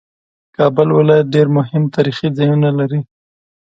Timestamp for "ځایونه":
2.37-2.69